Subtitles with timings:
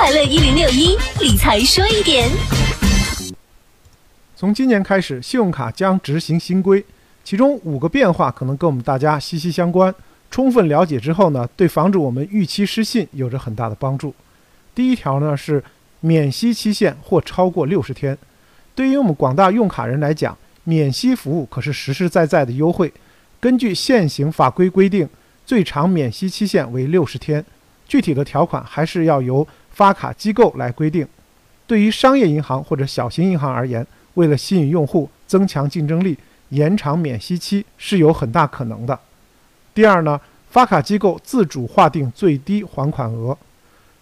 [0.00, 2.30] 快乐一零六一理财说一点。
[4.36, 6.84] 从今年开始，信用卡将执行新规，
[7.24, 9.92] 其中五个变化可能跟我们大家息息相关。
[10.30, 14.14] 充分了解之后呢，对防止我们逾期失信有着很大的帮助。
[14.72, 15.62] 第一条呢是
[15.98, 18.16] 免息期限或超过六十天。
[18.76, 22.92] 对于我们广大用卡人来讲，免息服务可是实实在在的优惠。
[23.40, 25.08] 根据现行法规规定，
[25.44, 27.44] 最长免息期限为六十天，
[27.88, 31.04] 具体的条款还是要由发卡机构来规定。
[31.66, 33.84] 对于商业银行或者小型银行而言，
[34.14, 36.16] 为了吸引用户、增强竞争力，
[36.50, 38.98] 延长免息期是有很大可能的。
[39.74, 40.20] 第二呢，
[40.50, 43.36] 发卡机构自主划定最低还款额。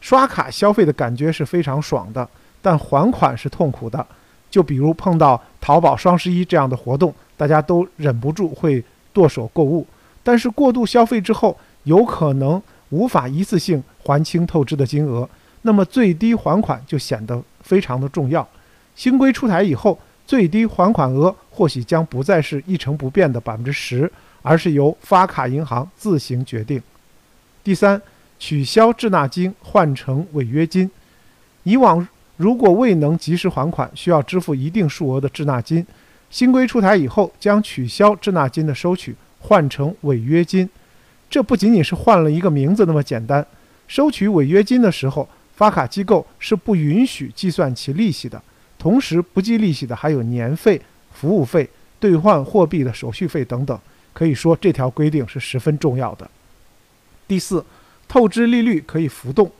[0.00, 2.28] 刷卡消费的感觉是非常爽的，
[2.60, 4.06] 但还款是痛苦的。
[4.50, 9.86] 就比如碰到淘宝双十一这样的活动，大家都忍不住会剁手购物，
[10.22, 12.62] 但是过度消费之后，有可能
[12.94, 15.28] 无法一次性还清透支的金额，
[15.62, 18.48] 那么最低还款就显得非常的重要。
[18.94, 24.10] 新规出台以后，最低还款额或许将不再是一成不变的百分之十，
[24.42, 26.80] 而是由发卡银行自行决定。
[27.64, 28.00] 第三，
[28.38, 30.88] 取消滞纳金换成违约金。
[31.64, 35.84] 以往如果未能及时还款，需要支付一定数额的滞纳金。
[36.30, 40.68] 新规出台以后，将取消滞纳金的收取，换成违约金。
[41.28, 43.44] 这不仅仅是换了一个名字那么简单。
[43.86, 48.40] 收取违约金的时候，发卡机构是不允许计算其利息的。
[48.78, 50.80] 同时不计利息的还有年费、
[51.12, 53.78] 服务费、兑换货币的手续费等等，
[54.12, 56.30] 可以说这条规定是十分重要的。
[57.26, 57.64] 第四，
[58.06, 59.50] 透支利率可以浮动。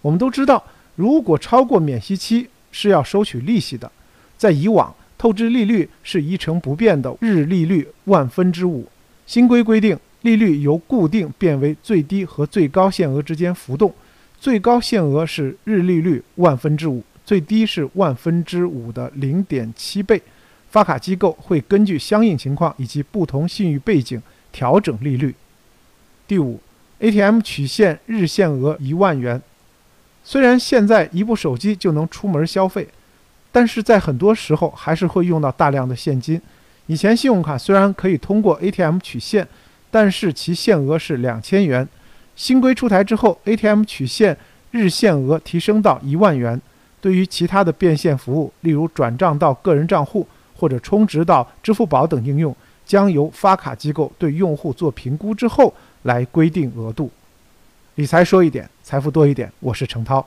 [0.00, 0.62] 我们都知道，
[0.94, 3.90] 如果超过免息期是要收取利息的。
[4.36, 8.86] 在以往，透支利率是一成不变的日利率万分之五。
[9.26, 13.94] 新规规定，利率由固定变为最低和最高限额之间浮动，
[14.40, 17.02] 最高限额是日利率万分之五。
[17.24, 20.22] 最低是万分之五的零点七倍，
[20.70, 25.34] 发卡机构会根据相应情况以及不同信誉背景调整利率。
[26.26, 26.58] 第五
[27.00, 29.42] ，ATM 取现日限额一万元。
[30.24, 32.88] 虽然现在一部手机就能出门消费，
[33.52, 36.40] 但是在很多时候还是会用到大量的现金。
[36.86, 39.46] 以前信用卡虽然可以通过 ATM 取现，
[39.90, 41.88] 但是其限额是两千元。
[42.36, 44.36] 新规出台之后，ATM 取现
[44.70, 46.60] 日限额提升到一万元。
[47.00, 50.26] 对于其他的变现服务，例如转账到个人账户
[50.56, 52.54] 或者充值到支付宝等应用，
[52.84, 55.72] 将由发卡机构对用户做评估之后
[56.02, 57.10] 来规定额度。
[57.94, 59.52] 理财说一点，财富多一点。
[59.60, 60.24] 我是程涛。